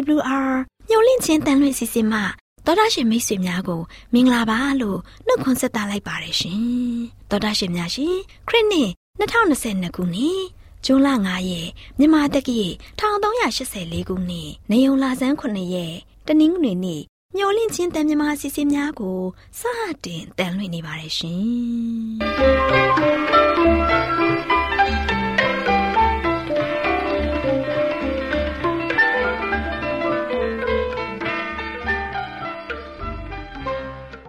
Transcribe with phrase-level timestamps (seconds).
[0.00, 0.50] AWR
[0.90, 2.20] ညှို့လင့်ချင်းတန်လွင့်စီစဉ်မှ
[2.66, 3.80] တော်တာရှင်မိတ်ဆွေများကို
[4.12, 6.62] မင်္ဂလာပါလို့နှုတ်ခွန်းဆက်တာလိုက်ပါတယ်ရှင်
[7.30, 8.16] တော်တာရှင်များရှင်
[8.48, 10.40] ခရစ်နှစ်2022ခုနှစ်
[10.84, 11.68] ဇွန်လ9ရက်
[11.98, 12.68] မြန်မာတက္ကရာ
[13.00, 15.94] 1384ခုနှစ်နေုံလာဆန်း9ရက်
[16.26, 17.02] တနင်္ဂနွေနေ့
[17.36, 19.20] မျော်လင့်ခြင်းတန်မြမာစီစဉ်များကို
[19.60, 19.62] စ
[20.04, 22.89] တင်တန်လွှင့်နေပါတယ်ရှင်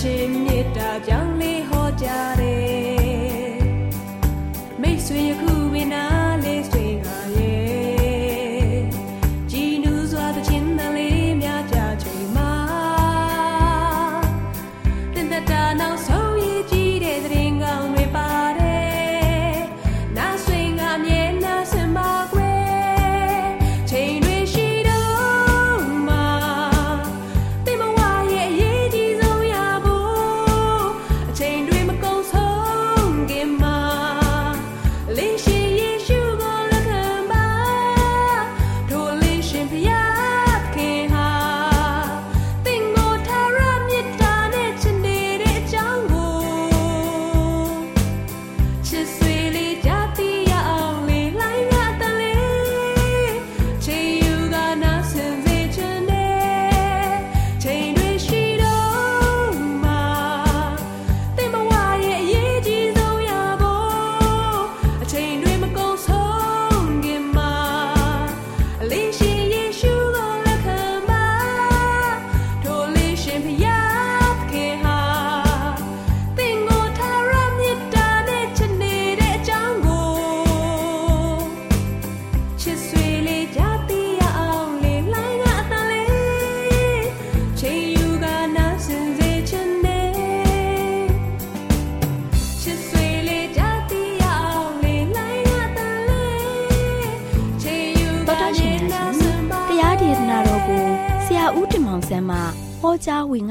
[0.00, 1.27] ကြားဝင်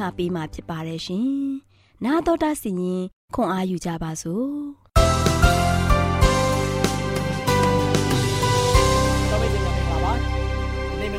[0.08, 1.28] ငါပေးมาဖြစ်ပါတယ်ရှင်။
[2.06, 3.04] နာတော်တာစီရင်
[3.36, 4.48] ခွန်အားယူကြပါစို့။
[9.32, 10.12] တော်ပြီတင်ပါပါ
[11.00, 11.10] နှစ်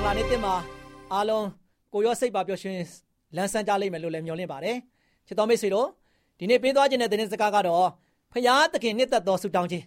[0.44, 0.55] မှာ
[1.12, 1.46] အားလုံး
[1.93, 2.79] ကိုရောစိတ်ပါပျော်ရွှင်
[3.37, 4.76] လန်းဆန်းကြလိမ့်မယ်လို့လည်းမျှော်လင့်ပါတယ်
[5.26, 5.87] ချစ်တော်မိတ်ဆွေတို့
[6.38, 7.88] ဒီနေ့ပေးသွားခြင်းတဲ့သတင်းစကားကတော့
[8.32, 9.85] ဖရာသခင်နှစ်သက်တော်ဆုတောင်းခြင်း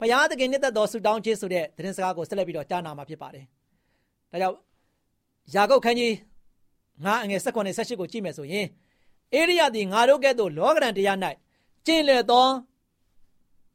[0.00, 3.44] ဖရာသခင်နှစ်သက်တော်ဆုတောင်းခြင်းဆိုတဲ့သတင်းစကားကိုဆက်လက်ပြီးတော့ကြားနာမှာဖြစ်ပါတယ်
[4.32, 4.56] ဒါကြောင့်
[5.54, 6.12] ယာကုပ်ခန်းကြီး
[7.04, 8.66] ငါအငယ်၁၈18ကိုကြည့်မယ်ဆိုရင်
[9.34, 11.18] အေရိယသည်ငါတို့ကဲ့သို့လောကရန်တရား၌
[11.86, 12.46] ကျင့်လည်သော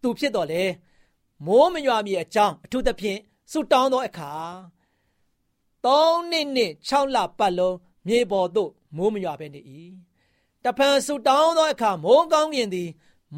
[0.02, 0.64] သူဖြစ်တော်လေ
[1.46, 3.20] မိုးမရွာမီအကြောင်းအထူးသဖြင့်
[3.52, 4.32] ဆုတောင်းသောအခါ
[5.86, 7.76] ၃နှစ်နှစ်6လပတ်လုံး
[8.08, 9.62] မြေပေါ်သို့မိုးမရွာဘဲနေ၏
[10.64, 12.90] တဖန်ဆုတောင်းသောအခါမိုးကောင်းကင်သည်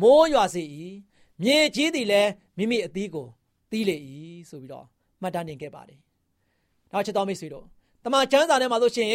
[0.01, 0.63] မိုးရွာစေ၏
[1.41, 3.27] မြေကြီးသည်လည်းမိမိအသီးကို
[3.71, 3.97] သီးလေ၏
[4.49, 4.85] ဆိုပြီးတော့
[5.21, 5.99] မှတ်တမ်းတင်ခဲ့ပါတယ်။
[6.91, 7.65] နောက်ချက်တော်မိတ်ဆွေတို့
[8.03, 9.09] တမန်ကျမ်းစာထဲမှာဆိုရှင်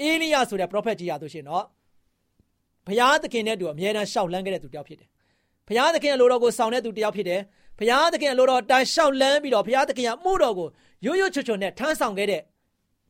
[0.00, 1.64] အေလိယဆိုတဲ့ prophet ကြီးရဆိုရှင်တော့
[2.86, 5.08] ဘုရားသခင်နဲ့တူအမြဲတမ်းရှောက်လန်းခဲ့တဲ့သူတစ်ယောက်ဖြစ်တယ်။
[5.68, 7.40] ဘုရားသခင်အလိုတော်ကိုဆောင်တဲ့သူတစ်ယောက်ဖြစ်တယ်။
[7.78, 10.68] ဘုရားသခင်အလိုတော်တိုင်ရှောက်လန်းပြီးတော့ဘုရားသခင်ကမှုတော်ကို
[11.04, 12.42] ရွရွချွချွနဲ့ထမ်းဆောင်ခဲ့တဲ့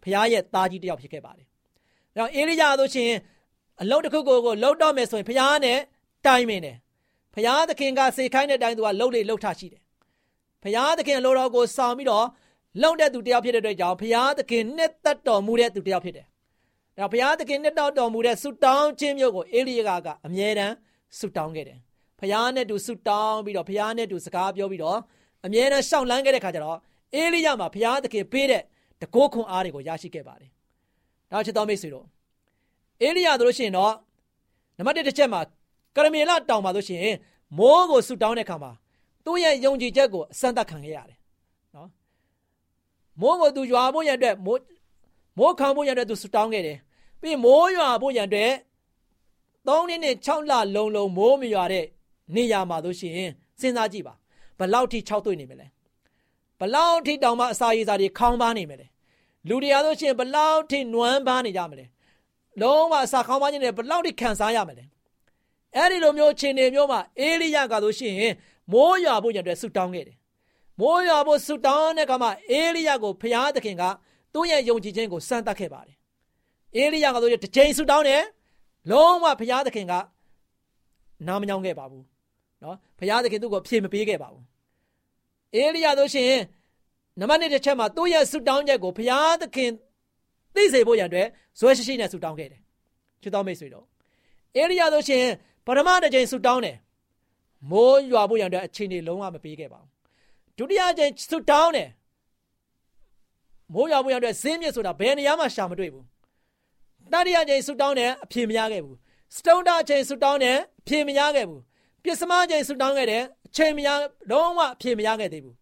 [0.03, 1.47] ဘုရားရဲ့သားကြီးတစ်ယောက်ဖြစ်ခဲ့ပါတယ်။
[2.17, 3.11] ဒါအေလိယဆိုရှင်
[3.83, 5.79] အလုံးတစ်ခုကိုကိုလှုပ်တော့မယ်ဆိုရင်ဘုရားနဲ့
[6.27, 6.77] တိုင်မင်တယ်။
[7.35, 9.83] ဘုရားသခင်ကစေခိုင်းတဲ့အတိုင်းသူကလှုပ်လေလှုပ်ထရှိတယ်။
[10.63, 12.27] ဘုရားသခင်အလိုတော်ကိုဆောင်ပြီးတော့
[12.83, 16.27] လုံတဲ့သူတယောက်ဖြစ်တဲ့အတွက်ကြောင့်ဘုရားသခင်နဲ့တတ်တော်မူတဲ့သူတယောက်ဖြစ်တယ်။
[17.01, 20.75] ဒါဘုရားသခင်နဲ့တော်တော်မူတဲ့ဆုတောင်းခြင်းမျိုးကိုအေလိယကအမြဲတမ်း
[21.19, 21.79] ဆုတောင်းခဲ့တယ်။
[22.21, 24.99] ဘုရားနဲ့တူဆုတောင်းပြီးတော့ဘုရားနဲ့တူစကားပြောပြီးတော့
[25.47, 26.79] အမြဲတမ်းရှောက်လန်းခဲ့တဲ့ခါကျတော့
[27.15, 28.63] အေလိယမှာဘုရားသခင်ပေးတဲ့
[29.01, 30.51] တကိုးခွန်အားတွေကိုရရှိခဲ့ပါတယ်။
[31.31, 32.07] ဒါချစ်တော်မိတ်ဆွေတို့
[33.03, 33.95] အေလိယတို့လို့ရှိရင်တော့
[34.79, 35.41] နံပါတ်1တစ်ချက်မှာ
[35.97, 37.17] ကရမေလတောင်ပါလို့ရှိရင်
[37.59, 38.73] မိုးကိုဆုတောင်းတဲ့ခါမှာ
[39.25, 41.19] သူ့ရဲ့ယုံကြည်ချက်ကိုအစမ်းသတ်ခံခဲ့ရတယ်
[43.21, 44.61] မိုးကိုသူရွာဖို့ရန်အတွက်မိုး
[45.39, 46.79] မိုးခံဖို့ရန်အတွက်သူဆူတောင်းခဲ့တယ်
[47.21, 48.53] ပြီးမိုးရွာဖို့ရန်အတွက်
[49.67, 51.85] 3နှစ်နဲ့6လလုံးလုံးမိုးမရွာတဲ့
[52.35, 53.31] နေရာမှာတို့ရှိရင်
[53.61, 54.15] စဉ်းစားကြည့်ပါ
[54.59, 55.67] ဘလောက်ထိ6တွေ့နေမလဲ
[56.61, 58.87] ဘလောက်ထိတောင်မှအစာရည်စာတွေခေါင်းပါနေမလဲ
[59.49, 61.87] လူတွေအားလို့ရှိရင်ဘလောက်ထိနွမ်းပါနေကြမလဲ
[62.61, 64.85] လုံးဝအစာခေါင်းပါခြင်းတွေဘလောက်ထိခံစားရမလဲ
[65.77, 68.15] အဲ့ဒီလိုမျိုးခြေနေမျိုးမှာအေလိယကဆိုရှင်
[68.73, 70.17] မိုးရွာဖို့ရန်အတွက်ဆူတောင်းခဲ့တယ်
[70.81, 73.83] မိုးရွာဖို့ဆုတောင်းတဲ့အခါမှာအေလိယကိုဖျားသခင်က
[74.35, 75.97] သူ့ရဲ့ယုံကြည်ခြင်းကိုစမ်းသပ်ခဲ့ပါတယ်။
[76.77, 78.23] အေလိယကဆိုရင်တစ်ချိန်ဆုတောင်းတယ်
[78.91, 79.95] လုံးဝဖျားသခင်က
[81.27, 82.05] နားမညောင်းခဲ့ပါဘူး။
[82.63, 84.45] နော်ဖျားသခင်သူ့ကိုဖြေမပေးခဲ့ပါဘူး။
[85.55, 86.33] အေလိယဆိုရှင်
[87.21, 89.71] နမနေ့တစ်ချက်မှာသူ့ရဲ့ဆုတောင်းချက်ကိုဖျားသခင်
[90.55, 91.29] သိစေဖို့ရန်အတွက်
[91.59, 92.61] ဇွဲရှိရှိနဲ့ဆုတောင်းခဲ့တယ်။
[93.23, 93.85] ချစ်တော်မိတ်ဆွေတို့
[94.57, 95.25] အေလိယဆိုရှင်
[95.67, 96.77] ပထမတစ်ချိန်ဆုတောင်းတယ်။
[97.71, 99.91] မိုးရွာဖို့ရန်အတွက်အချိန်တွေလုံးဝမပေးခဲ့ပါဘူး
[100.59, 101.91] ဒုတိယအကြိမ်ဆူတောင်းတယ်
[103.75, 106.05] မိုးရွာမိုးရွာအတွက်ဇင်းမြစ်ဆိုတာဘယ်နေရာမှရှာမတွေ့ဘူး
[107.13, 108.97] တတိယအကြိမ်ဆူတောင်းတယ်အဖြေမရခဲ့ဘူး
[109.37, 111.63] စတုန်တာအချိန်ဆူတောင်းတယ်အဖြေမရခဲ့ဘူး
[112.05, 113.89] ပစ္စမအချိန်ဆူတောင်းခဲ့တယ်အချိန်မရ
[114.31, 115.57] လုံးဝအဖြေမရခဲ့သေးဘူး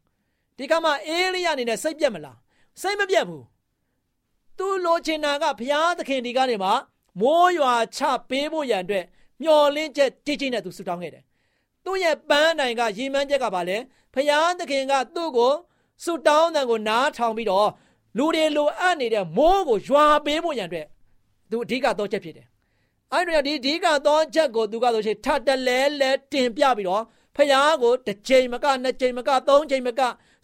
[0.58, 2.38] ဒီကမှအေးလိယအနေနဲ့စိတ်ပြက်မလား
[2.80, 3.44] စိတ်မပြက်ဘူး
[4.58, 6.70] သူလိုချင်တာကဘုရားသခင်ဒီကနေမှ
[7.20, 9.04] မိုးရွာချပေးဖို့ရန်အတွက်
[9.42, 11.24] မျှော်လင့်ချက်ကြည်ကြည်နဲ့သူဆူတောင်းခဲ့တယ်
[11.84, 13.76] သူ့ရဲ့ပန်းနိုင်ကရည်မှန်းချက်ကပါလဲ
[14.14, 15.52] ဖယားသခင်ကသူ့ကို
[16.04, 17.68] ဆုတောင်းတဲ့ကိုနားထောင်ပြီးတော့
[18.18, 20.86] လူတွေလိုအပ်နေတဲ့မိုးကိုရွာပေးဖို့ရန်အတွက်
[21.50, 22.46] သူအဓိကတော့ချက်ဖြစ်တယ်။
[23.12, 27.04] အဲ့တော့ဒီအဓိကတော့ချက်ကိုသူကဆိုရှင်ထပ်တလဲလဲတင်ပြပြီးတော့
[27.36, 30.00] ဖယားကိုတစ်ချိန်မကနှစ်ချိန်မကသုံးချိန်မက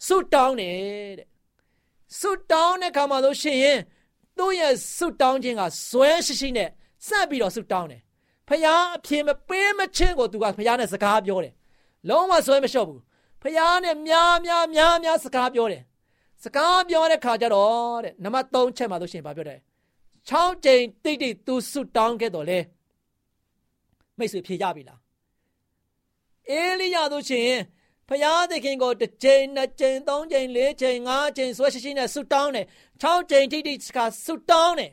[0.07, 1.27] ဆုတောင်းတယ်တဲ့။
[2.19, 3.77] ဆုတောင်းတဲ့ခါမှာဆိုရှင်
[4.37, 6.69] သူ့ရဲ့ဆုတောင်းခြင်းကဇွဲရှိရှိနဲ့
[7.07, 8.01] စပ်ပြီးတော့ဆုတောင်းတယ်
[8.47, 11.53] ဖယားအဖြစ်မပေးမချင်းကိုသူကဖယားနဲ့စကားပြောတယ်
[12.09, 13.01] လုံးဝဆွဲမလျှော့ဘူး
[13.41, 15.83] ဖယားနဲ့များများများများစကားပြောတယ်
[16.43, 19.59] စကားပြောတဲ့ခါကျတော့တဲ့နံပါတ်3ချက်မှာလို့ရှိရင်ဗာပြောတယ်
[20.29, 22.59] 6ကြိမ်တိတ်တိတ်သူဆွတောင်းခဲ့တော့လေ
[24.17, 24.99] မိတ်ဆွေဖြေကြပြီလား
[26.49, 27.51] အေလိယတို့ရှင်
[28.09, 32.65] ဖယားသခင်ကိုတစ်ကြိမ်နှစ်ကြိမ်သုံးကြိမ်လေးကြိမ်ငါးကြိမ်ဆွဲရှိရှိနဲ့ဆွတောင်းတယ်
[33.01, 34.91] 6ကြိမ်တိတ်တိတ်စကားဆွတောင်းတယ်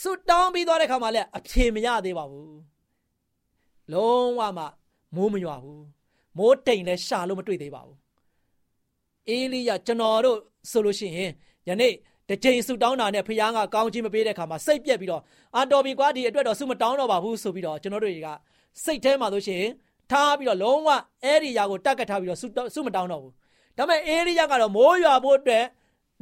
[0.00, 2.58] ဆွတောင်းပြီးသွားတဲ့ခါမှာလည်းအဖြေမရသေးပါဘူး
[3.92, 4.64] လုံးဝမှ
[5.14, 5.84] မိုးမရွာဘူး
[6.38, 7.98] မိုးတိမ်လည်းရှာလို့မတွေ့သေးပါဘူး
[9.28, 10.38] အေလိယကျွန်တော်တို့
[10.70, 11.32] ဆိုလို့ရှိရင်
[11.68, 11.94] ယနေ့
[12.28, 15.22] တစ်ချိန်ဆူတောင်းတာနဲ့ဖခင်ကကောင်းခြင်းမပေးတဲ့ခါမှာစိတ်ပြက်ပြီးတော့
[15.56, 18.28] အာတော်ပြီကွာဒီအတွက်တော့ဆူမတောင်းတော့ပါဘူးဆိုပြီးတော့ကျွန်တော်တို့တွေက
[18.84, 19.64] စိတ်ထဲမှာဆိုရှင်
[20.10, 20.88] ထားပြီးတော့လုံးဝ
[21.24, 23.32] အဲ့ဒီຢာကိုတက်ကတ်ထားပြီးတော့ဆူဆူမတောင်းတော့ဘူး
[23.76, 25.64] ဒါပေမဲ့အေလိယကတော့မိုးရွာဖို့အတွက်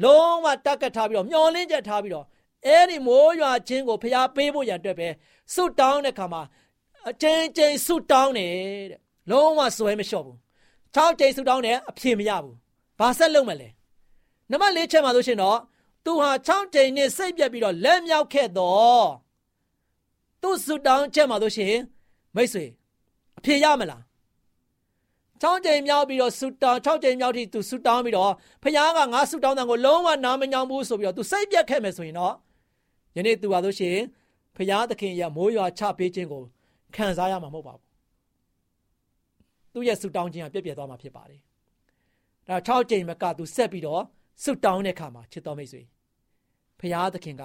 [0.04, 2.26] လုံးဝတက်ကတ်ထားပြီးတော့မျောလင်းချက်ထားပြီးတော့
[2.66, 5.08] အဲ့ဒီမိုးရွာခြင်းကိုဖျားပေးဖို့ရန်အတွက်ပဲ
[5.54, 6.42] ဆုတောင်းတဲ့ခါမှာ
[7.10, 8.52] အချင်းချင်းဆုတောင်းတယ်
[8.90, 10.36] တဲ့လုံးဝစွဲမလျှော့ဘူး
[10.94, 12.56] ၆ကြိမ်ဆုတောင်းတယ်အဖြေမရဘူး
[12.98, 13.68] ဘာဆက်လုပ်မလဲ
[14.50, 15.58] နံပါတ်၄ချက်မှာဆိုရှင်တော့
[16.04, 19.06] သူဟာ၆ကြိမ်နဲ့စိတ်ပြက်ပြီးတော့လက်မြောက်ခဲ့တော့
[20.42, 21.74] သူဆုတောင်းချက်မှာဆိုရှင်
[22.36, 22.64] မိတ်ဆွေ
[23.38, 24.02] အဖြေရမလား
[25.42, 28.32] 6ကြိမ်မြောက်ပြီးတော့ဆူတောင်း6ကြိမ်မြောက်ထိသူဆူတောင်းပြီးတော့
[28.62, 32.34] ဖခင်ကငါဆူတောင်းတဲ့ကိုလုံးဝနားမညောင်းဘူးဆိုပြီးတော့သူစိတ်ပြက်ခဲ့မယ်ဆိုရင်တော့
[33.16, 34.04] ယနေ့သူပါလို့ရှိရင်
[34.56, 36.42] ဖခင်သခင်ရမိုးရွာချပေးခြင်းကို
[36.94, 37.84] ခံစားရမှာမဟုတ်ပါဘူး
[39.72, 41.40] သူ့ရဲ့ဆူတောင်းခြင်းကပြည့်ပြည့်သွားမှာဖြစ်ပါတယ်
[42.48, 44.02] ဒါ6ကြိမ်မကသူဆက်ပြီးတော့
[44.42, 45.82] ဆူတောင်းတဲ့အခါမှာချစ်တော်မိတ်ဆွေ
[46.82, 47.42] ဖခင်သခင်က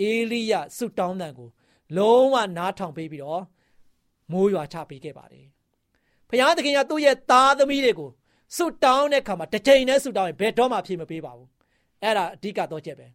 [0.00, 1.48] အေလိယဆူတောင်းတဲ့ကို
[1.96, 3.42] လုံးဝနားထောင်ပေးပြီးတော့
[4.32, 5.46] မိုးရွာချပေးခဲ့ပါတယ်
[6.28, 8.10] ဖခင်သခင်ကသူ့ရဲ့သားသမီးတွေကို
[8.56, 11.48] ဆုတောင်းတဲ့ခါမှာတစ်ချိန်နဲ့ဆုတောင်းရင်ဘယ်တော့မှဖြေမပေးပါဘူး
[12.02, 13.06] အဲ့ဒါအဓိကတော့ချက်ပဲ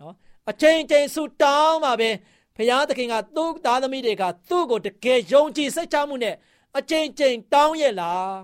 [0.00, 0.14] နော်
[0.50, 2.10] အချိန်ချင်းဆုတောင်းမှာပဲ
[2.56, 6.34] ဖခင်သခင်ကသူ့သားသမီးတွေကသူ့ကိုတကယ်ယုံကြည်စိတ်ချမှုနဲ့
[6.78, 8.34] အချိန်ချင်းတောင်းရဲ့လား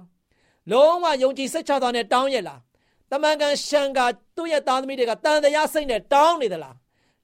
[0.70, 2.60] လုံးဝယုံကြည်စိတ်ချတာနဲ့တောင်းရဲ့လား
[3.12, 4.00] တမန်ကန်ရှန်က
[4.36, 6.76] သူ့ရဲ့သားသမီးတွေကတန်တရားစိတ်နဲ့တောင်းနေသလား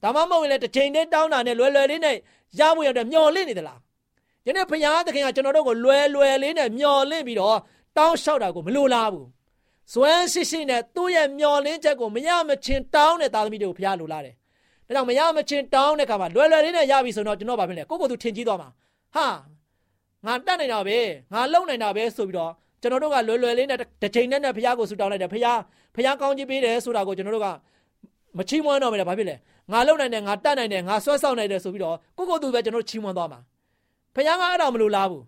[0.02, 2.16] ဒါမှမဟုတ်ရင်လည်းတစ်ချိန်နဲ့တောင်းတာနဲ့လွယ်လွယ်လေးနဲ့
[2.59, 3.78] ရဖို့ရတဲ့မျော်လင့်နေသလား
[4.47, 7.59] ယနေ့ဘုရားသခင်ကကျွန်တော်တို့ကိုလွယ်လွယ်လေးနဲ့မျော်လင့်ပြီးတော့
[7.97, 9.26] တောင်းလျှောက်တာကိုမလိုလားဘူး
[9.92, 14.35] ဇွမ်းရှိရှိနဲ့သူ့ရဲ့မျော်လင့်ချက်ကိုမရမချင်းတောင်းတဲ့သားသမီးတွေကိုဘုရားလိုလားတယ်
[14.87, 18.68] ဒါကြောင့်မရမချင်းတောင်းတဲ့အခါမှာလွယ်လွယ်လေးနဲ့ရပြီဆိုတော့ကျွန်တော်ဗာဖြစ်လဲကိုကိုသူထင်ကြီးသွားမှာ
[19.14, 19.26] ဟာ
[20.26, 20.99] ငါတတ်နေတာပဲ
[21.33, 22.52] ငါလုံနိုင်တာပဲဆိုပြီးတော့
[22.83, 25.61] ကျွန်တော်တို့ကလွယ်လွယ်လေးနဲ့တစ်ချိန်နဲ့ဘုရားကိုဆူတောင်းလိုက်တယ်ဘုရား
[25.95, 27.49] ဘုရားကောင်းချီးပေးတယ်ဆိုတာကိုကျွန်တော်တို့က
[28.39, 29.37] မချီးမွမ်းတော့မယ်ဘာဖြစ်လဲ
[29.73, 33.41] ငါလုံနိုင်တယ်ငါတတ်နိုင်တယ်ငါဆွဲဆောက်နိုင်တယ်ဆိုပြီးတော့ကိုကိုသူပဲကျွန်တော်တို့ချီးမွမ်းသွားမှာ
[34.15, 35.25] ဖခင်ကအဲ့ဒါမလို့လားဘူး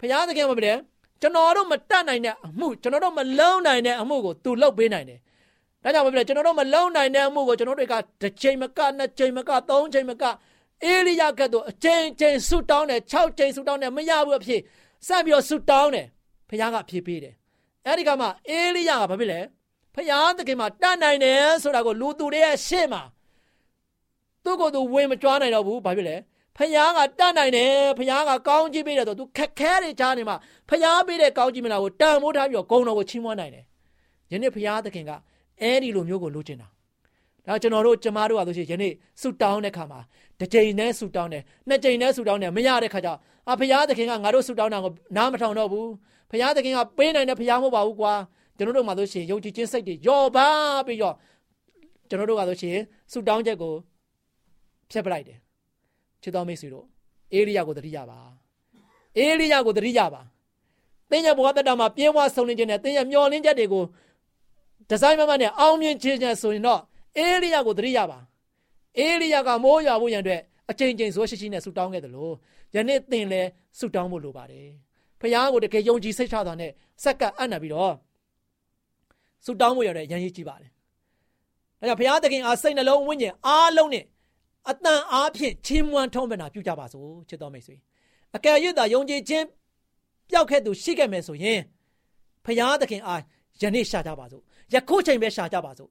[0.00, 0.76] ဖခင်သခင်မပြတယ်
[1.20, 5.18] ကျွန်တော်တို့မတတ်နိုင်တဲ့အမှုကျွန်တော်တို့မလုံးနိုင်တဲ့အမှုကိုသူလုပ်ပေးနိုင်တယ်
[5.82, 10.24] ဒါကြောင့်မပြတယ်ကျွန်တော်တို့မလုံးနိုင်တဲ့အမှုကိုကျွန်တော်တို့ကတစ်ချိန်မကနှစ်ချိန်မကသုံးချိန်မက
[10.84, 14.60] အေလိယကဲ့သို့အချိန်ချိန်ဆူတောင်းတယ်6ချိန်ဆူတောင်းတယ်မရဘူးအဖြစ်
[15.06, 16.06] စပြီးတော့ဆူတောင်းတယ်
[16.54, 17.34] ဖခင်ကအဖြစ်ပေးတယ်
[17.86, 19.40] အဲ့ဒီကမှအေလိယကဘာဖြစ်လဲ
[19.94, 23.02] ဖခင်သခင်မှာတတ်နိုင်တယ်ဆိုတာကိုလူသူတွေရဲ့ရှေ့မှာ
[24.44, 26.16] သူ့ကိုယ်သူဝင်မကြွားနိုင်တော့ဘူးဘာဖြစ်လဲ
[26.56, 30.36] ဖယားကတတ်နိုင်တယ်ဖယားကကောင်းကြီးပေးတယ်ဆိုသူခက်ခဲတွေကြားနေမှာ
[30.68, 33.64] ဖယားပေးတဲ့ကောင်းကြီးမလားကိုတန်မိုးထားပြီးတော့ဂုံတော်ကိုချီးမွမ်းနိုင်တယ်
[34.32, 35.12] ယနေ့ဖယားသခင်က
[35.60, 36.68] အဲဒီလိုမျိုးကိုလိုချင်တာ
[37.46, 40.00] ဒါကျွန်တော်တို့ကျမတို့ကဆိုရှင်ယနေ့ဆူတောင်းတဲ့ခါမှာ
[40.44, 43.10] တစ်ကြိမ်နဲ့ဆူတောင်းတယ်နှစ်ကြိမ်နဲ့ဆူတောင်းတယ်မရတဲ့ခါကျ
[43.48, 45.88] အာဖယားသခင်ကငါတို့ဆူတောင်းတာကိုနားမထောင်တော့ဘူး
[46.30, 48.14] ဖယားသခင်ကပေးနိုင်တဲ့ဖယားမဟုတ်ပါဘူးကွာ
[48.56, 50.48] ကျွန်တော်တို့မှဆိုရှင်ယုံကြည်ခြင်းစိတ်တွေယော့ပါ
[50.86, 51.14] ပြီးတော့
[52.08, 52.78] ကျွန်တော်တို့ကဆိုရှင်
[53.12, 53.74] ဆူတောင်းချက်ကို
[54.90, 55.38] ဖျက်ပလိုက်တယ်
[56.22, 56.84] ချစ်တော်မိတ်ဆွေတို့
[57.32, 58.18] အေလိယကိုတတိယပါ
[59.16, 60.22] အေလိယကိုတတိယပါ
[61.10, 63.84] သင်ရဲ့ဘဝတတမှာပြင်းဝဆုံလင်းခြင်းနဲ့သင်ရဲ့မျောလင်းချက်တွေကို
[64.88, 66.80] ဒီဇိုင်းမမနဲ့အောင်မြင်ခြင်းနဲ့ဆိုရင်တော့
[67.18, 68.18] အေလိယကိုတတိယပါ
[68.98, 72.34] အေလိယကမိုးရွာဖို့ရန်အတွက်အချိန်ချင်းဇောရှိရှိနဲ့ဆူတောင်းခဲ့တယ်လို့
[72.74, 73.48] ယနေ့သင်လည်း
[73.78, 74.68] ဆူတောင်းဖို့လိုပါတယ်
[75.20, 76.70] ဖခင်ကိုတကယ်ယုံကြည်စိတ်ချတာနဲ့
[77.02, 77.94] စက္ကအံ့နာပြီးတော့
[79.44, 80.70] ဆူတောင်းဖို့ရတဲ့ရန်ရည်ကြည့်ပါတယ်
[81.78, 84.04] ဒါကြောင့်ဘုရားသခင်အားစိတ်နှလုံးဝိညာဉ်အားလုံးနဲ့
[84.70, 87.76] အတန်အားဖြင့်ချင်းမွန်းထုံးပနာပြုကြပါစို့ချစ်တော်မိတ်ဆွေ
[88.36, 89.44] အကယ်၍သာယုံကြည်ခြင်း
[90.30, 91.60] ပျောက်ခဲ့သူရှိခဲ့မယ်ဆိုရင်
[92.44, 93.20] ဖရာသခင်အား
[93.62, 94.42] ယနေ့ရှာကြပါစို့
[94.74, 95.90] ယခုချိန်ပဲရှာကြပါစို့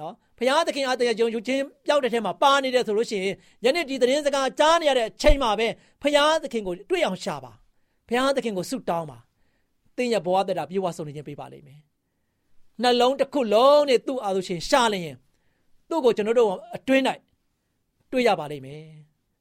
[0.00, 5.68] နော်ဖရာသခင်အားတကယ်ယုံကြည်ခြင်းပျောက်တဲ့ထဲမှာပါနေတယ်ဆိုလို့ရှိရင်ယနေ့ဒီသတင်းစကားကြားနေရတဲ့အချိန်မှာပဲ
[6.02, 7.52] ဖရာသခင်ကိုတွေ့အောင်ရှာပါ
[8.08, 9.18] ဖရာသခင်ကိုဆုတောင်းပါ
[9.96, 11.80] သင်ရဲ့ဘဝတတာပြေဝဆုံးနေခြင်းပေးပါလိမ့်မယ်
[12.82, 15.16] နှလုံးတစ်ခုလုံးနဲ့သူ့အားလို့ရှိရင်ရှာလျင်
[15.88, 17.04] သူ့ကိုကျွန်တော်တို့အတွင်း၌
[18.12, 18.82] တွေ့ရပါလိမ့်မယ်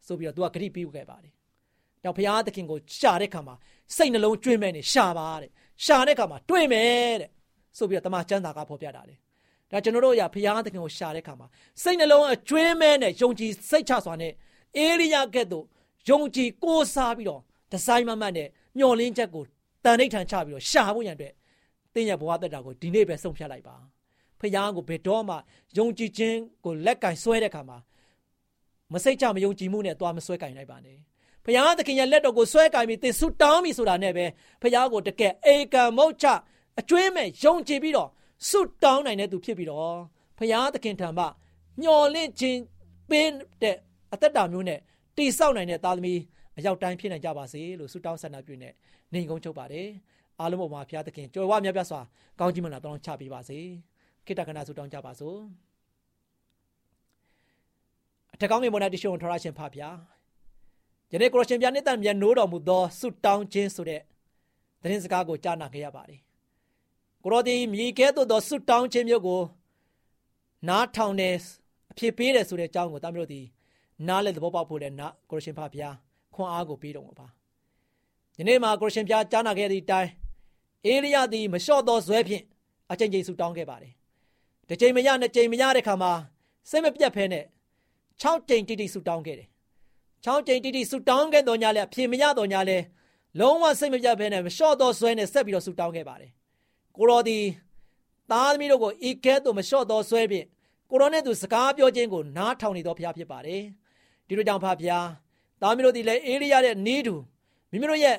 [0.08, 1.34] ဆိုပြီးတော့သူကဂရိပြုခဲ့ပါတယ်။
[2.04, 3.56] တော့ဘုရားသခင်ကိုရှာတဲ့ခါမှာ
[3.96, 5.52] စိတ်နှလုံးကျွင်းမဲ့နေရှာပါတဲ့။
[5.86, 7.30] ရှာတဲ့ခါမှာတွေ့မယ်တဲ့။
[7.78, 9.16] ဆိုပြီးတော့တမန်ကျမ်းစာကဖော်ပြတာလေ။
[9.72, 11.48] ဒါကျွန်တော်တို့ရဘုရားသခင်ကိုရှာတဲ့ခါမှာ
[11.84, 14.34] စိတ်နှလုံးအကျွင်းမဲ့နဲ့ယုံကြည်စိတ်ချစွာနဲ့
[14.78, 15.66] အေလိယကဲ့သို့
[16.10, 18.48] ယုံကြည်ကိုးစားပြီးတော့ဒီဇိုင်းမမတ်နဲ့
[18.78, 19.44] မျောလင်းချက်ကို
[19.84, 21.34] တန်ဋိဌာန်ချပြီးတော့ရှာဖို့ရန်အတွက်
[21.94, 23.76] တင်းရဲ့ဘဝတက်တာကိုဒီနေ့ပဲဆုံးဖြတ်လိုက်ပါ။
[24.40, 25.36] ဖခင်ကိုဘယ်တော့မှ
[25.78, 27.78] ယုံကြည်ခြင်းကိုလက်ကင်ဆွဲတဲ့ခါမှာ
[28.94, 30.98] မစိတ်ချမယုံကြည်မှုနဲ့သွားမဆွဲကင်လိုက်ပါနဲ့
[31.46, 34.26] ဘုရားသခင်ရဲ့လက်တော်ကိုဆွဲကင်ပြီးသင်ဆုတောင်းပြီဆိုတာနဲ့ပဲ
[34.62, 36.26] ဘုရားကိုတကယ်အေကံမုတ်ချ
[36.80, 38.10] အကျွေးမဲ့ယုံကြည်ပြီးတော့
[38.50, 39.98] ဆုတောင်းနိုင်တဲ့သူဖြစ်ပြီးတော့
[40.38, 41.25] ဘုရားသခင်ထံမှ
[41.82, 42.60] မျော်လင့်ခြင်း
[43.10, 43.29] ပေး
[43.62, 43.75] တဲ့
[44.13, 44.79] အသက်တာမျိုးနဲ့
[45.17, 46.20] တိဆောက်နိုင်တဲ့သားသမီး
[46.58, 48.70] အရောက်တိုင်းဖြစ်နိုင်ကြပါစေလို့ဆုတောင်းဆန္ဒပြုနေ
[49.13, 49.88] နေကုန်းချုပ်ပါတယ်
[50.39, 52.01] အားလုံးပေါ်မှာဘုရားသခင်ကြွယ်ဝမြတ်ပြစွာ
[52.39, 53.60] ကောင်းကြီးမင်္ဂလာတောင်းချပေးပါစေ
[54.25, 55.38] ခိတ္တကနာဆုတောင်းကြပါစို့
[58.34, 59.89] အထက်ကောင်းငယ်ပေါ်၌တရှုံထရရှင်ဖပါဗျာ
[61.12, 64.01] ယနေ့ကိုရရှင်ပြနှစ်သက်မြန်နိုးတော်မူသောဆုတောင်းခြင်းဆိုတဲ့
[64.82, 66.26] သတင်းစကားကိုကြားနာခဲ့ရပါတယ်
[67.27, 69.41] ကိုရောဒီမြေကဲ့သို့သောဆုတောင်းခြင်းမျိုးကို
[70.67, 71.36] နားထောင်တယ်
[71.91, 73.41] အဖြစ်ပေးတယ်ဆိုတဲ့အကြောင်းကိုတမလို့ဒီ
[74.07, 75.89] နားလဲသဘောပေါက်ဖို့လည်းနာကိုရရှင်ဖပါဗျာ
[76.34, 77.27] ခွန်အားကိုပေးတော်မူပါ
[78.38, 80.12] ယနေ့မှာကိုရရှင်ပြကြားနာခဲ့သည့်အတိုင်း
[80.86, 82.43] အေလိယသည်မလျှော့သောဇွဲဖြင့်
[82.91, 83.93] အချိန်ချင်းဆုတောင်းခဲ့ပါတယ်
[84.67, 86.12] တစ်ချိန်မရနှစ်ချိန်မရတဲ့ခါမှာ
[86.69, 87.46] စိတ်မပြတ်ဖဲနဲ့
[88.24, 89.48] 6ကြိမ်တိတိဆူတောင်းခဲ့တယ်
[90.25, 92.77] 6ကြိမ်တိတိဆူတောင်းခဲ့တော်ညာလဲအဖြေမရတော်ညာလဲ
[93.39, 96.31] လုံးဝစိတ်မပြတ်ဘဲနဲ့မလျှော့တော့ဆွဲနဲ့ဆက်ပြီးတော့ဆူတောင်းခဲ့ပါတယ်
[96.98, 97.39] ကိုတော်ဒီ
[98.32, 100.46] သားသမီးတို့ကိုဤကဲ့သို့မလျှော့တော့ဆွဲဖြင့်
[100.89, 103.63] ကိုတော်နဲ့သူစကားပြောခြင်းကိုနားထောင်နေတော်ဘုရားဖြစ်ပါတယ်
[104.27, 105.08] ဒီလိုကြောင့်ဖဖျား
[105.62, 107.16] သားသမီးတို့ဒီလည်းအေးရရတဲ့နီးတူ
[107.72, 108.18] မိမိတို့ရဲ့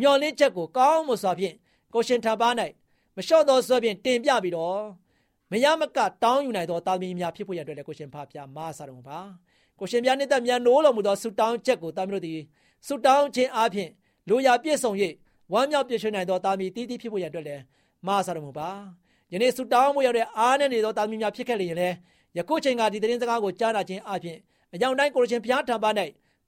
[0.00, 1.54] မျော်လင့်ချက်ကိုကောင်းမွန်စွာဖြင့်
[1.94, 2.48] ကိုရှင်ထံပါ၌
[3.16, 4.80] မလျှော့တော့ဆွဲဖြင့်တင်ပြပြီးတော့
[5.50, 9.18] မရမကတောင်းယူနိုင်သောသားသမီးများဖြစ်ဖို့ရတဲ့ကိုရှင်ဖဖျားမဆာတော်ပါ
[9.78, 12.40] ကိုရှင်များနဲ့တမြန်နိုးတော်မူသောဆုတောင်းချက်ကိုသားမျိုးတို့သည်
[12.86, 13.90] ဆုတောင်းခြင်းအပြင်
[14.28, 14.92] လူရပြည့်စုံ၍
[15.52, 17.62] ဝမ်းမြောက်ပြည့်စုံနိုင်သောသားမီးတည်တည်ဖြစ်ဖို့ရအတွက်လည်း
[18.06, 18.70] မဆာတော်မူပါ
[19.32, 21.94] ယနေ့ဆုတောင်းမှုရတဲ့အားနဲ့နေသောသားမီးများဖြစ်ခဲ့လျင်လည်း
[22.38, 24.38] ယခုချိန်ကဒီသတင်းစကားကိုကြားနာခြင်းအပြင်
[24.74, 25.90] အကြောင်းတိုင်းကိုရရှင်ဘုရားထံပါ၌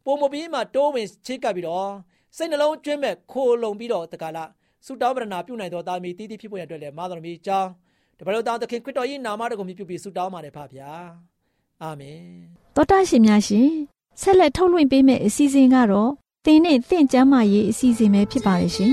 [0.04, 1.90] ပုံမပြီးမှတိုးဝင်ချိတ်ကပ်ပြီးတော့
[2.36, 4.50] စိတ်နှလုံးကျွင်းမဲ့ခိုလုံပြီးတော့တကလား
[4.86, 7.70] ဆုတောင်းပရဏာပြုနိုင်သောသားမီးတည်တည်ဖြစ်ဖို့ရအတွက်လည်းမတော်မီအကြောင်း
[8.18, 10.90] တပည့်တော်သားသခင်ခရစ်တော်၏နာမတော်ကိုမြှုပ်ပြီးဆုတောင်းပါတယ်ဖပါဗျာ
[11.82, 12.24] အာမင်
[12.76, 13.70] တော်တာရှင်များရှင်
[14.20, 16.10] ဆက်လက်ထုတ်လွှင့်ပေးမယ့်အစီအစဉ်ကတော့
[16.46, 18.92] သင်နဲ့သင်ကျမ်းမာရေးအစီအစဉ်ပဲဖြစ်ပါလိမ့်ရှင်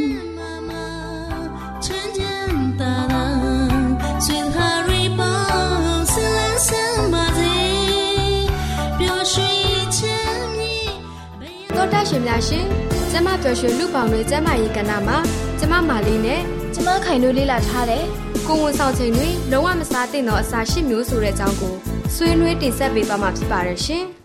[11.76, 12.66] တော်တာရှင်များရှင်
[13.12, 15.18] ကျမပျော်ရွှင်လူပေါင်းတွေကျမ်းမာရေးကဏ္ဍမှာ
[15.60, 16.42] ကျမမာလေးနဲ့
[16.74, 18.04] ကျမခိုင်တို့လေ့လာထားတယ်
[18.48, 21.76] ကိုဝန်ဆောင်ချိန်တွေလုံးဝမစားသင့်သောအစာရှစ်မျိုးဆိုတဲ့အကြောင်းကို
[22.16, 24.06] ဆွေးနွေးတင်ဆက်ပေးသွားမှာဖြစ်ပါတယ်ရှင်။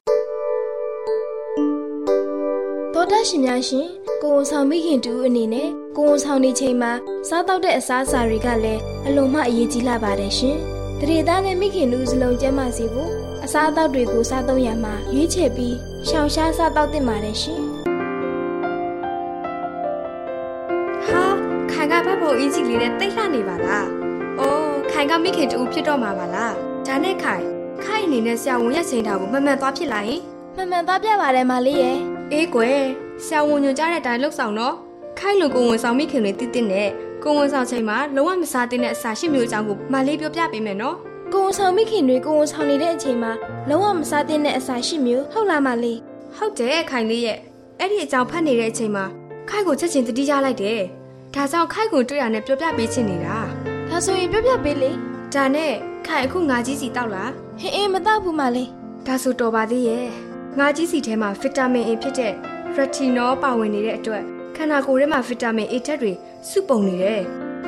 [3.00, 3.86] သောတာရှင်များရှင်
[4.22, 6.92] ကိုဝန်ဆောင်မိခင်တူအနေနဲ့ကိုဝန်ဆောင်နေချိန်မှာ
[7.28, 10.56] စားတော့တဲ့အစားအစာတွေကလည်းအလွန်မှအရေးကြီးလာပါတယ်ရှင်။
[11.00, 13.10] တရေသားနဲ့မိခင်တို့စလုံးကျန်းမာစေဖို့
[13.44, 15.74] အစားအသောက်တွေကိုစားသုံးရမှာရွေးချယ်ပြီး
[16.08, 17.60] ရှောင်ရှားစားတော့တင်ပါတယ်ရှင်။
[21.06, 21.24] ဟာ
[21.70, 23.86] ခိုင်ကဘတ်ဖို့အင်းကြီးလေးနဲ့တိတ်လှနေပါလား။
[24.40, 26.52] အိုးခိုင်ကမိခင်တူဖြစ်တော့မှာပါလား။
[26.86, 27.44] ဒါနဲ့ခိုင်
[27.84, 30.20] ခိုင်အနေနဲ့ဆရာဝန်ရဲ့ချိန်တာကိုမှန်မှန်သွားဖြစ်လာရင်
[30.56, 32.80] မှန်မှန်သွားပြပါတယ်မလေးရဲ့ အေးကွယ်
[33.24, 34.74] ဆရာဝန်ညွှန်ကြားတဲ့အတိုင်းလှုပ်ဆောင်တော့
[35.18, 36.88] ခိုင်လုံကိုဝန်ဆောင်မိခင်တွေတည်တည်နဲ့
[37.22, 40.96] ကိုဝန်ဆောင်ချိန်မှာလုံးဝမစားတဲ့အစာရှစ်မျိုးအကြောင်းကိုမလေးပြောပြပေးမယ်နော်
[41.32, 43.32] ကိုဝန်ဆောင်မိခင်တွေကိုဝန်ဆောင်နေတဲ့အချိန်မှာ
[43.68, 45.98] လုံးဝမစားတဲ့အစာရှစ်မျိုးဟုတ်လားမလေး
[46.36, 47.38] ဟုတ်တယ်ခိုင်လေးရဲ့
[47.78, 49.04] အဲ့ဒီအကြောင်းဖတ်နေတဲ့အချိန်မှာ
[49.48, 50.80] ခိုင်ကိုချက်ချင်းတတိကြလိုက်တယ်
[51.34, 53.38] ဒါကြောင့်ခိုင်ကိုတွေ့ရနဲ့ပြောပြပေးချင်နေတာ
[53.88, 54.90] ဒါဆိုရင်ပြောပြပေးလေ
[55.34, 55.72] ဒါနဲ့
[56.06, 58.70] ခိုင်အခုငါကြီးစီတောက်လားဟင်းအင်းမတောက်ဘူးမလေး
[59.06, 60.27] ဒါဆိုတော်ပါသေးရဲ့
[60.58, 62.34] ငါကြီးစီထဲမှာဗီတာမင် A ဖြစ်တဲ့
[62.76, 64.22] retinol ပါဝင်နေတဲ့အတွက်
[64.56, 66.12] ခန္ဓာကိုယ်ထဲမှာဗီတာမင် A ဓာတ်တွေ
[66.48, 67.22] စုပုံနေတယ်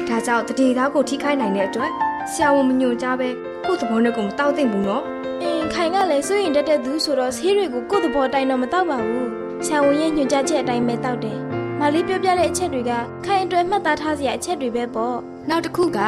[0.08, 1.90] ဒါကြောင့်တတိသားကိုထိခိုက်နိုင်တဲ့အတွက်
[2.32, 3.28] ဆရာဝန်မညွှန်ကြားပဲ
[3.66, 5.04] ကိုယ့်သဘောနဲ့ကိုယ်မတောက်သင့်ဘူးနော်
[5.42, 9.28] အင်းခိုင်ကလည်းစိုးရင်တက်တဲ့သူဆိုတော့ဆေးတွေကိုကိုယ့်သဘောတိုင်းတော့မတောက်ပါဘူး
[9.66, 11.38] ဆရာဝန်ရဲ့ညွှန်ကြားချက်အတိုင်းပဲတောက်တယ်
[11.80, 12.92] မလေးပြောပြတဲ့အချက်တွေက
[13.24, 15.16] ခိုင်အတွက်မှတ်သားထားစရာအချက်တွေပဲပေါ့
[15.48, 15.98] နောက်တစ်ခုက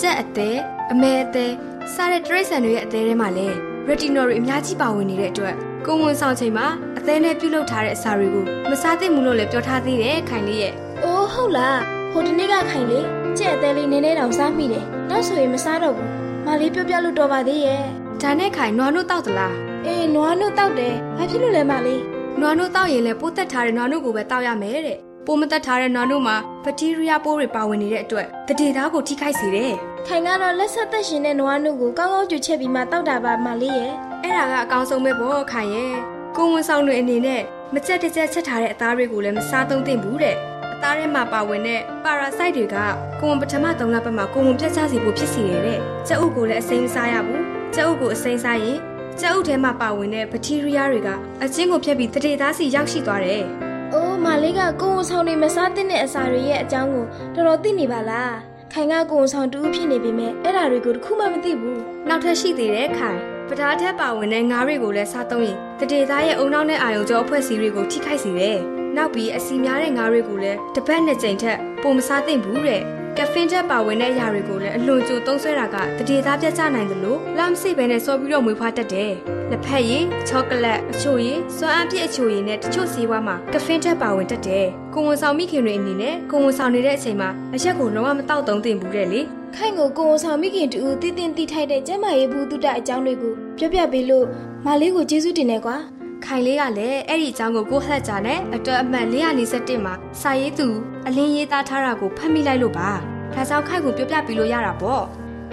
[0.00, 0.58] ကြက်အသေး
[0.92, 1.52] အမဲအသေး
[1.94, 3.56] စားတဲ့တရိတ်ဆန်တွေရဲ့အသေးထဲမှာလည်း
[3.88, 6.66] retinol တွေအများကြီးပါဝင်နေတဲ့အတွက် ကိုဝန်ဆောင်ချိန်မှာ
[6.98, 10.72] အသေးနဲ့ပြုလုပ်ထားတဲ့အစာတွေကိုမစားသင့်ဘူးလို့လည်းပြောထားသေးတယ်ခိုင်လေးရဲ့။
[11.04, 11.76] အိုးဟုတ်လား။
[12.12, 13.06] ဟိုတနေ့ကခိုင်လေး
[13.38, 16.08] ကြက်အသေးလေးနည်းနည်းတောင်စားမိတယ်။နောက်ဆိုရင်မစားတော့ဘူး။
[16.46, 17.82] မလေးပြောပြလို့တော်ပါသေးရဲ့။
[18.22, 19.54] ဒါနဲ့ခိုင်နွားနို့တောက်သလား။
[19.86, 22.00] အေးနွားနို့တောက်တယ်။ဘာဖြစ်လို့လဲမလေး။
[22.40, 29.72] နွားနို့တောက်ရင်လည်းပိုးသက်ထားတဲ့နွားနို့ကိုပဲတောက်ရမယ်တဲ့။ပိုးမသက်ထားတဲ့နွားနို့မှာဘက်တီးရီးယားပိုးတွေပါဝင်နေတဲ့အတွက်တတိသားကိုထိခိုက်စေတယ်။
[30.06, 35.94] ခိုင်ကတော့လက်ဆက်သက်ရှင်တဲ့နွားနို့ကိုကောင်းကောင်းကြွချက်ပြီးမှတောက်တာပါမလေးရဲ့။ အဲ့ဒါကအကောင်းဆုံးပဲပေါ့ခိုင်ရဲ့။
[36.36, 37.42] ကိုဝန်ဆောင်တွေအနေနဲ့
[37.74, 40.36] မကြက်တကြက်ချက်ထားတဲ့အသားတွေကိုလည်းမစားသုံးသင့်ဘူးတဲ့
[40.72, 42.76] အသားထဲမှာပါဝင်တဲ့ပါရာဆိုက်တွေက
[43.20, 47.42] ကိုဝန်ပထမ၃လပတ်မှာကိုဝန်ပြတ်ချစေဖို့ဖြစ်စေရတဲ့ကြက်ဥကိုလည်းအစိမ်းမစားရဘူး
[47.74, 48.78] ကြက်ဥကိုအစိမ်းစားရင်
[49.20, 51.08] ကြက်ဥထဲမှာပါဝင်တဲ့ဘက်တီးရီးယားတွေက
[51.42, 53.42] အချင်းကိုဖျက်ပြီးတရေသားစီရောက်ရှိသွားတယ်။
[53.94, 58.32] အိုးမလေးကကိုဝန်ဆောင်တွေမစားသင့်တဲ့အစာတွေရဲ့အကြောင်းကိုတော်တော်သိနေပါလား။
[58.72, 68.56] ခိုင်ကကိုဝန်ဆောင်တူဖြစ်နေပေမဲ့အဲ့ဓာတွေကိုတခုမှမသိဘူး။နောက်ထပ်ရှိသေးတယ်ခိုင် ပဓာထက်ပါဝင်တဲ့ငါးတွေကိုလည်းစားသုံးရင်တတေသားရဲ့အုံနောက်နဲ့အာယုံကြောအဖွဲ့အစည်းတွေကိုထိခိုက်စေတယ်။
[68.96, 72.82] နောက်ပြီးအစီများတဲ့ငါးတွေကိုလည်းတစ်ပတ်နှစ်ကြိမ်ထက်ပိုမစားသင့်ဘူးတဲ့။
[73.18, 79.12] ကဖင်ချက်ပါဝင်တဲ့အရာတွေကိုလည်းအလွန်ကြိုသုံးဆွဲတာကတတိသားပြတ်ကျနိုင်တယ်လို့လမ်းစိတ်ပဲနဲ့စောပြီးတော့မွေးဖွားတတ်တယ်။
[79.50, 89.22] လက်ဖက်ရည်၊ချောကလက်အချိုရည်၊စွမ်းအားပြည့်အချိုရည်နဲ့တချို့ဆေးဝါးမှာကဖင်ချက်ပါဝင်တတ်တယ်။ကိုဝန်ဆောင်မိခင်တွေအနေနဲ့ကိုဝန်ဆောင်နေတဲ့အချိန်မှာအရက်ကိုလုံးဝမတောက်သုံးသင့်ဘူးတဲ့လေ။
[89.58, 94.26] ခိုင်ကိုကိုဝန်ဆောင်မိခင်တူတည်တင်တည်ထိုက်တဲ့ကျမရေးဘူးတုဒအကြောင်းတွေကိုပြောပြပေးလို့
[94.66, 95.76] မလေးကိုကျေးဇူးတင်နေကွာ
[96.24, 100.68] ခိုင်လေးကလည်းအဲ့ဒီအကြောင်းကိုကိုဟလက်ကြနဲ့အတွက်အမှတ်441မှာစာရေးသူ
[101.06, 102.90] အလင်းရေးသားထားတာကိုဖတ်မိလိုက်လို့ပါ
[103.34, 105.02] ဒါကြောင့်ခိုင်ကိုပြောပြပြီးလို့ရတာပေါ့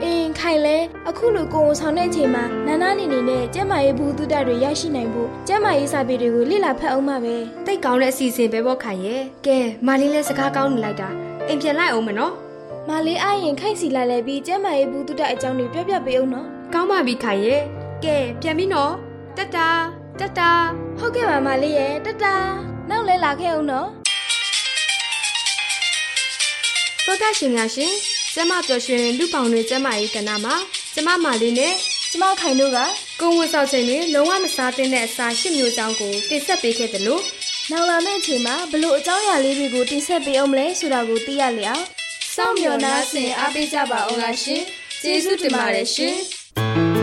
[0.04, 0.78] အင်းခိုင်လဲ
[1.10, 7.36] အခုလိုကိုဝန်ဆောင်တဲ့အချိန်မှာနာနာနေနေနဲ့ကျမရေးဘူးတုဒတွေရရှိနိုင်ဖို့ကျမရေးစာပေတွေကိုလေ့လာဖတ်အောင်ပါပဲ
[7.66, 11.10] တိတ်ကောင်းတဲ့အစီအစဉ်ပဲပေါ့ခိုင်ရဲ့ကဲမလေးလည်းစကားကောင်းနေလိုက်တာ
[11.48, 12.34] အိမ်ပြန်လိုက်အောင်မနော်
[12.90, 17.62] မလေးအားရင်ခိုင်စီလာလဲပြီးကျမရေးဘူးတုဒအကြောင်းတွေပြောပြပေးအောင်နော်ကောင်းပါပြီခိုင်ရဲ့
[18.06, 18.94] ကဲပြန်ပြီနော်
[19.38, 19.58] တတ
[20.20, 20.40] တတ
[21.00, 22.26] ဟုတ်ကဲ့ပါမလေးရဲ့တတ
[22.90, 23.88] နောက်လဲလာခဲ့အောင်နော်
[27.06, 27.94] သောတာရှင်များရှင်
[28.34, 30.56] ကျမပျော်ရွှင်လူပေါင်းတွင်ကျမ၏ကဏ္ဍမှာ
[30.94, 31.74] ကျမမာလေးနဲ့
[32.12, 32.80] ကျမခိုင်တို့က
[33.22, 37.24] ကိုယ်ဝန်ဆောင်ချိန်တွင်လုံးဝမစားသင့်တဲ့အစာရှစ်မျိုးအကြောင်းကိုတင်ဆက်ပေးခဲ့တယ်လို့
[37.72, 41.84] နောက်လာမယ့်အချိန်မှာဘလို့အကြောင်းအရာလေးတွေကိုတင်ဆက်ပေးအောင်မလဲဆိုတာကိုသိရလေအောင်
[42.36, 44.64] စောင့်မျှော်နှားဆင်အားပေးကြပါအောင်လားရှင်
[45.02, 47.03] ကျေးဇူးတင်ပါတယ်ရှင်